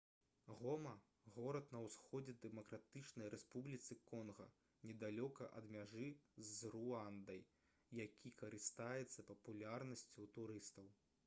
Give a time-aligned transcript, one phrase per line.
[0.59, 0.91] гома
[1.33, 4.47] горад на ўсходзе дэмакратычнай рэспубліцы конга
[4.91, 6.07] недалёка ад мяжы
[6.49, 7.45] з руандай
[8.05, 10.93] які карыстаецца папулярнасцю ў турыстаў